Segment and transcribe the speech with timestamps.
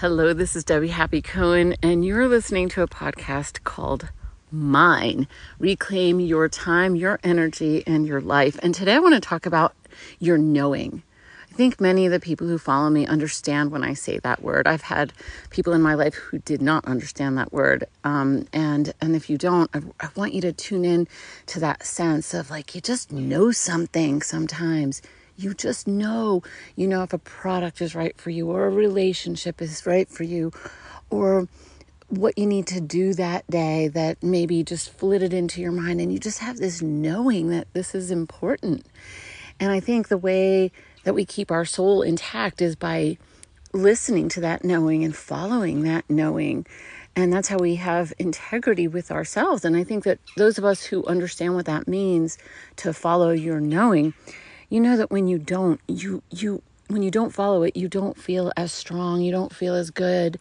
[0.00, 4.10] Hello, this is Debbie Happy Cohen, and you're listening to a podcast called
[4.52, 5.26] Mine
[5.58, 8.60] Reclaim Your Time, Your Energy, and Your Life.
[8.62, 9.74] And today I want to talk about
[10.20, 11.02] your knowing.
[11.50, 14.68] I think many of the people who follow me understand when I say that word.
[14.68, 15.12] I've had
[15.50, 17.84] people in my life who did not understand that word.
[18.04, 21.08] Um, and, and if you don't, I, I want you to tune in
[21.46, 25.02] to that sense of like you just know something sometimes
[25.38, 26.42] you just know,
[26.74, 30.24] you know, if a product is right for you or a relationship is right for
[30.24, 30.52] you
[31.10, 31.46] or
[32.08, 36.12] what you need to do that day that maybe just flitted into your mind and
[36.12, 38.84] you just have this knowing that this is important.
[39.60, 40.72] And I think the way
[41.04, 43.16] that we keep our soul intact is by
[43.72, 46.66] listening to that knowing and following that knowing.
[47.14, 49.64] And that's how we have integrity with ourselves.
[49.64, 52.38] And I think that those of us who understand what that means
[52.76, 54.14] to follow your knowing,
[54.68, 58.16] you know that when you don't you you when you don't follow it you don't
[58.16, 60.38] feel as strong you don't feel as good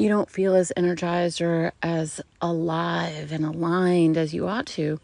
[0.00, 4.98] you don't feel as energized or as alive and aligned as you ought to.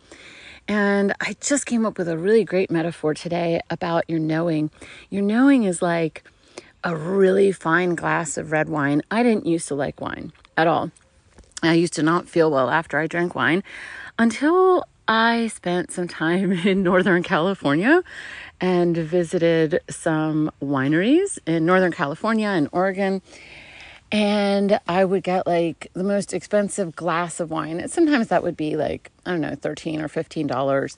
[0.69, 4.70] And i just came up with a really great metaphor today about your knowing.
[5.11, 6.25] Your knowing is like
[6.83, 9.03] a really fine glass of red wine.
[9.11, 10.91] I didn't used to like wine at all.
[11.62, 13.62] I used to not feel well after i drank wine
[14.19, 18.03] until I spent some time in Northern California
[18.60, 23.22] and visited some wineries in Northern California and Oregon.
[24.12, 27.80] And I would get like the most expensive glass of wine.
[27.80, 30.96] And sometimes that would be like, I don't know, 13 or $15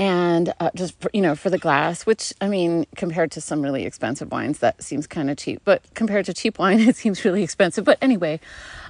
[0.00, 3.84] and uh, just you know for the glass which i mean compared to some really
[3.84, 7.42] expensive wines that seems kind of cheap but compared to cheap wine it seems really
[7.42, 8.40] expensive but anyway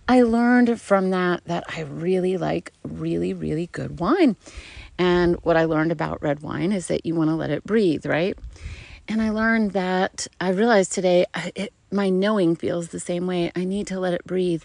[0.09, 4.37] i learned from that that i really like really really good wine
[5.01, 8.07] and what i learned about red wine is that you want to let it breathe
[8.07, 8.39] right?
[9.09, 11.27] And i learned that i realized today
[11.57, 13.51] it, my knowing feels the same way.
[13.57, 14.63] I need to let it breathe.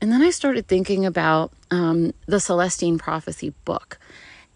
[0.00, 3.98] And then i started thinking about um, the celestine prophecy book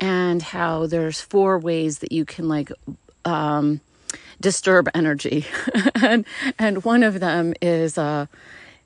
[0.00, 2.70] and how there's four ways that you can like
[3.24, 3.80] um,
[4.40, 5.46] disturb energy,
[6.02, 6.24] and
[6.58, 8.26] and one of them is uh,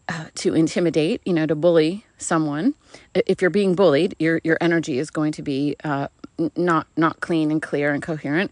[0.08, 2.74] uh, to intimidate, you know, to bully someone.
[3.14, 6.08] If you're being bullied, your your energy is going to be uh,
[6.56, 8.50] not not clean and clear and coherent.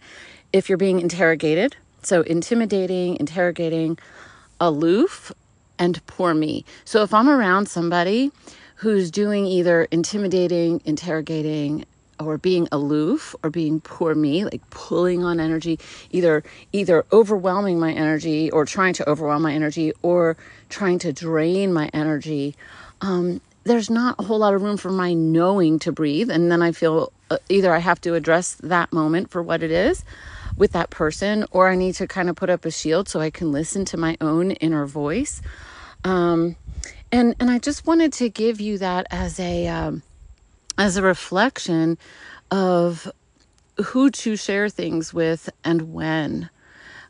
[0.52, 3.98] If you're being interrogated, so intimidating, interrogating,
[4.60, 5.32] aloof,
[5.78, 6.64] and poor me.
[6.84, 8.32] So if I'm around somebody
[8.76, 11.84] who's doing either intimidating, interrogating,
[12.20, 15.78] or being aloof or being poor me like pulling on energy
[16.10, 16.42] either
[16.72, 20.36] either overwhelming my energy or trying to overwhelm my energy or
[20.68, 22.56] trying to drain my energy
[23.00, 26.62] um, there's not a whole lot of room for my knowing to breathe and then
[26.62, 30.04] i feel uh, either i have to address that moment for what it is
[30.56, 33.30] with that person or i need to kind of put up a shield so i
[33.30, 35.42] can listen to my own inner voice
[36.04, 36.56] um,
[37.12, 40.02] and and i just wanted to give you that as a um,
[40.78, 41.98] as a reflection
[42.50, 43.10] of
[43.86, 46.50] who to share things with and when.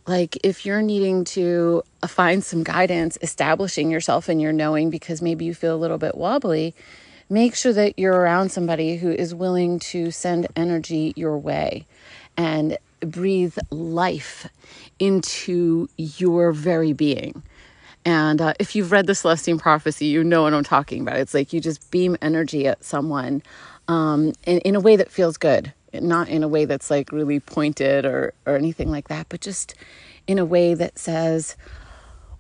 [0.09, 5.45] Like, if you're needing to find some guidance, establishing yourself in your knowing because maybe
[5.45, 6.75] you feel a little bit wobbly,
[7.29, 11.85] make sure that you're around somebody who is willing to send energy your way
[12.39, 14.49] and breathe life
[14.99, 17.43] into your very being.
[18.07, 21.19] And uh, if you've read the Celestine Prophecy, you know what I'm talking about.
[21.19, 23.43] It's like you just beam energy at someone
[23.89, 27.41] um, in, in a way that feels good, not in a way that's like really
[27.41, 29.75] pointed or, or anything like that, but just
[30.27, 31.57] in a way that says,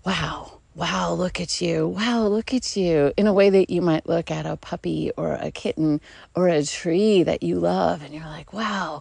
[0.04, 1.88] wow, wow, look at you.
[1.88, 3.12] Wow, look at you.
[3.16, 6.00] In a way that you might look at a puppy or a kitten
[6.34, 9.00] or a tree that you love and you're like, wow.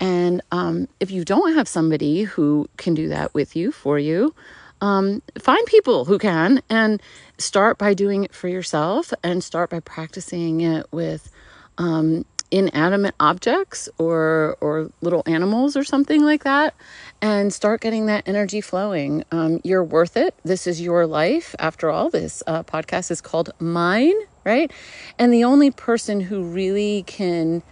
[0.00, 4.34] And um, if you don't have somebody who can do that with you, for you,
[4.80, 7.00] um, find people who can and
[7.38, 11.30] start by doing it for yourself and start by practicing it with
[11.78, 16.72] um, inanimate objects or or little animals or something like that
[17.20, 19.24] and start getting that energy flowing.
[19.32, 20.34] Um, you're worth it.
[20.44, 21.56] This is your life.
[21.58, 24.14] After all this uh, podcast is called mine
[24.44, 24.70] right?
[25.18, 27.62] And the only person who really can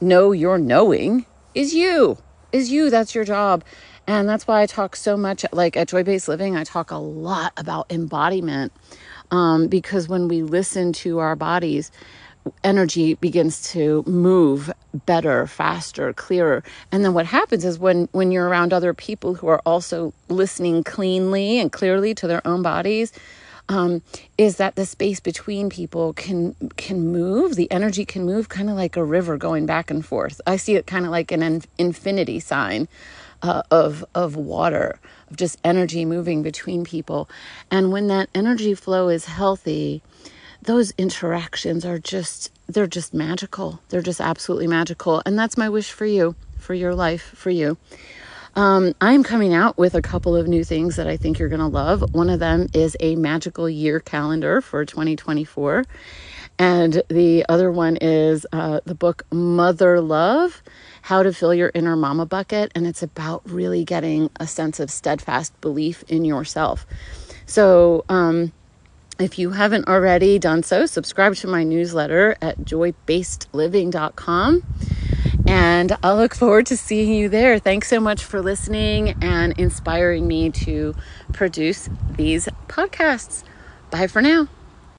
[0.00, 1.24] know your knowing
[1.54, 2.18] is you
[2.52, 2.90] is you.
[2.90, 3.64] That's your job.
[4.06, 6.96] And that's why i talk so much like at joy based living i talk a
[6.96, 8.72] lot about embodiment.
[9.30, 11.90] Um, because when we listen to our bodies
[12.64, 14.70] energy begins to move
[15.06, 19.46] better faster clearer and then what happens is when when you're around other people who
[19.46, 23.12] are also listening cleanly and clearly to their own bodies
[23.70, 24.00] um,
[24.38, 28.76] is that the space between people can can move the energy can move kind of
[28.76, 32.40] like a river going back and forth i see it kind of like an infinity
[32.40, 32.88] sign
[33.42, 34.98] uh, of of water
[35.30, 37.28] of just energy moving between people.
[37.70, 40.02] And when that energy flow is healthy,
[40.68, 43.80] those interactions are just they're just magical.
[43.88, 45.22] They're just absolutely magical.
[45.24, 47.78] And that's my wish for you, for your life, for you.
[48.54, 51.60] Um, I'm coming out with a couple of new things that I think you're going
[51.60, 52.12] to love.
[52.14, 55.86] One of them is a magical year calendar for 2024.
[56.58, 60.62] And the other one is uh, the book Mother Love
[61.00, 62.72] How to Fill Your Inner Mama Bucket.
[62.74, 66.84] And it's about really getting a sense of steadfast belief in yourself.
[67.46, 68.52] So, um,
[69.18, 74.62] if you haven't already done so, subscribe to my newsletter at joybasedliving.com.
[75.46, 77.58] And I'll look forward to seeing you there.
[77.58, 80.94] Thanks so much for listening and inspiring me to
[81.32, 83.44] produce these podcasts.
[83.90, 84.48] Bye for now.